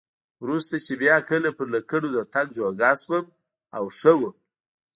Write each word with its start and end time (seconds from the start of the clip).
وروسته 0.43 0.75
چې 0.85 0.93
بیا 1.01 1.17
کله 1.29 1.49
پر 1.57 1.67
لکړو 1.75 2.07
د 2.13 2.19
تګ 2.33 2.47
جوګه 2.57 2.91
شوم 3.01 3.25
او 3.77 3.83
ښه 3.99 4.13
وم. 4.19 4.35